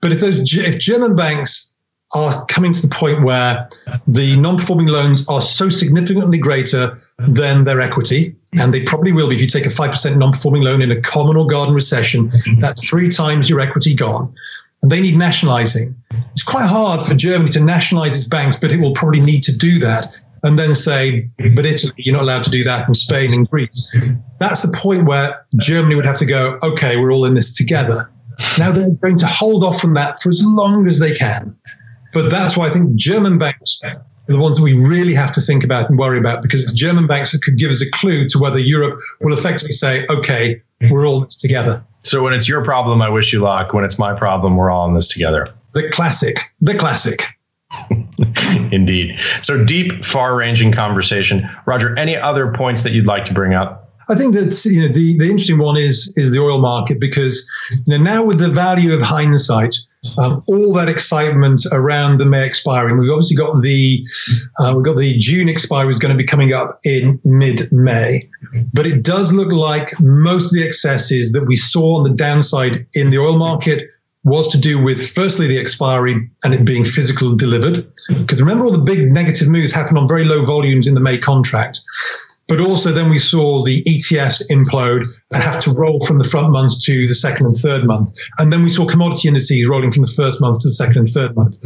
[0.00, 1.74] But if those if German banks
[2.14, 3.68] are coming to the point where
[4.08, 9.36] the non-performing loans are so significantly greater than their equity, and they probably will be.
[9.36, 12.88] If you take a five percent non-performing loan in a common or garden recession, that's
[12.88, 14.32] three times your equity gone.
[14.82, 15.94] And they need nationalizing.
[16.32, 19.56] It's quite hard for Germany to nationalize its banks, but it will probably need to
[19.56, 23.32] do that and then say, but Italy, you're not allowed to do that, and Spain
[23.32, 23.94] and Greece.
[24.38, 28.10] That's the point where Germany would have to go, okay, we're all in this together.
[28.58, 31.54] Now they're going to hold off from that for as long as they can.
[32.12, 35.40] But that's why I think German banks are the ones that we really have to
[35.40, 38.26] think about and worry about because it's German banks that could give us a clue
[38.28, 40.60] to whether Europe will effectively say, okay,
[40.90, 41.84] we're all in this together.
[42.02, 43.72] So when it's your problem, I wish you luck.
[43.72, 45.48] When it's my problem, we're all in this together.
[45.74, 46.38] The classic.
[46.60, 47.26] The classic.
[48.72, 49.20] Indeed.
[49.42, 51.48] So deep, far ranging conversation.
[51.66, 53.90] Roger, any other points that you'd like to bring up?
[54.08, 57.48] I think that you know the, the interesting one is is the oil market because
[57.86, 59.76] you know, now with the value of hindsight,
[60.18, 62.98] um, all that excitement around the May expiring.
[62.98, 64.06] We've obviously got the
[64.58, 68.20] uh, we've got the June expiry is going to be coming up in mid-May,
[68.72, 72.86] but it does look like most of the excesses that we saw on the downside
[72.94, 73.88] in the oil market
[74.24, 77.90] was to do with firstly the expiry and it being physical delivered.
[78.08, 81.16] Because remember, all the big negative moves happened on very low volumes in the May
[81.16, 81.80] contract.
[82.50, 86.50] But also, then we saw the ETFs implode and have to roll from the front
[86.50, 88.10] months to the second and third month.
[88.40, 91.08] And then we saw commodity indices rolling from the first month to the second and
[91.08, 91.58] third month.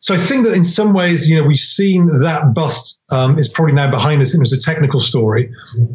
[0.00, 3.48] So I think that in some ways, you know, we've seen that bust um, is
[3.48, 4.34] probably now behind us.
[4.34, 5.50] It was a technical story.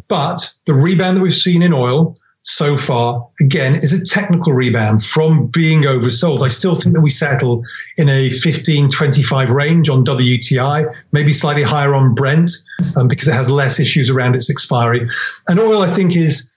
[0.08, 2.16] But the rebound that we've seen in oil,
[2.46, 6.42] so far, again, is a technical rebound from being oversold.
[6.42, 7.64] I still think that we settle
[7.96, 12.52] in a 15, 25 range on WTI, maybe slightly higher on Brent
[12.96, 15.08] um, because it has less issues around its expiry.
[15.48, 16.50] And oil, I think, is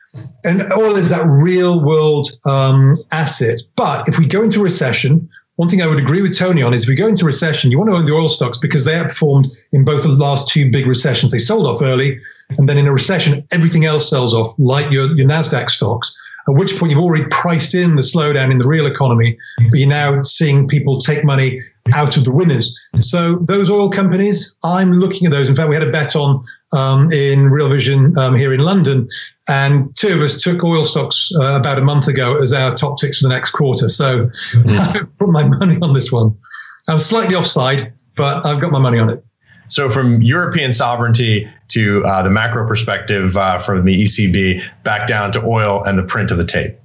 [0.43, 3.61] and oil is that real world um, asset.
[3.75, 5.29] But if we go into recession,
[5.59, 7.77] one thing I would agree with Tony on is if we go into recession, you
[7.77, 10.87] want to own the oil stocks because they outperformed in both the last two big
[10.87, 11.33] recessions.
[11.33, 12.17] They sold off early,
[12.57, 16.15] and then in a recession, everything else sells off, like your, your NASDAQ stocks.
[16.47, 19.37] At which point you've already priced in the slowdown in the real economy,
[19.69, 21.59] but you're now seeing people take money
[21.95, 22.77] out of the winners.
[22.99, 25.49] So those oil companies, I'm looking at those.
[25.49, 29.07] In fact, we had a bet on um, in Real Vision um, here in London,
[29.49, 32.99] and two of us took oil stocks uh, about a month ago as our top
[32.99, 33.89] ticks for the next quarter.
[33.89, 34.79] So mm.
[34.95, 36.37] I put my money on this one.
[36.87, 39.23] I'm slightly offside, but I've got my money on it.
[39.69, 45.31] So, from European sovereignty to uh, the macro perspective uh, from the ECB, back down
[45.33, 46.75] to oil and the print of the tape.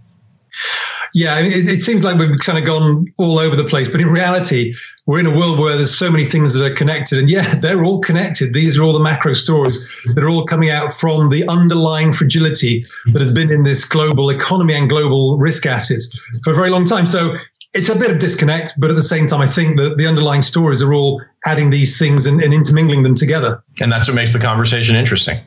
[1.14, 4.08] Yeah, it, it, seems like we've kind of gone all over the place, but in
[4.08, 4.74] reality,
[5.06, 7.84] we're in a world where there's so many things that are connected, and yeah, they're
[7.84, 8.52] all connected.
[8.52, 9.78] These are all the macro stories
[10.14, 14.28] that are all coming out from the underlying fragility that has been in this global
[14.28, 17.06] economy and global risk assets for a very long time.
[17.06, 17.36] So
[17.74, 20.42] it's a bit of disconnect, but at the same time, I think that the underlying
[20.42, 23.62] stories are all adding these things and, and intermingling them together.
[23.80, 25.38] And that's what makes the conversation interesting.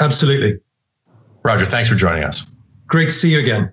[0.00, 0.58] Absolutely.
[1.42, 2.50] Roger, thanks for joining us.
[2.86, 3.72] Great to see you again.